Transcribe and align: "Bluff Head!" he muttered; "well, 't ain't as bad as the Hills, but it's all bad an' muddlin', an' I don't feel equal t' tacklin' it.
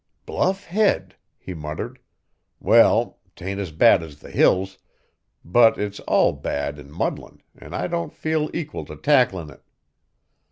"Bluff 0.25 0.65
Head!" 0.65 1.15
he 1.37 1.53
muttered; 1.53 1.99
"well, 2.59 3.19
't 3.35 3.45
ain't 3.45 3.59
as 3.59 3.71
bad 3.71 4.01
as 4.01 4.17
the 4.19 4.31
Hills, 4.31 4.79
but 5.45 5.77
it's 5.77 5.99
all 5.99 6.33
bad 6.33 6.79
an' 6.79 6.89
muddlin', 6.91 7.43
an' 7.55 7.75
I 7.75 7.85
don't 7.85 8.11
feel 8.11 8.49
equal 8.51 8.83
t' 8.83 8.95
tacklin' 8.95 9.51
it. 9.51 9.61